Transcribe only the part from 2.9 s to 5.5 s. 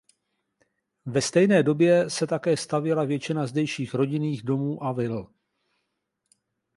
většina zdejších rodinných domů a vil.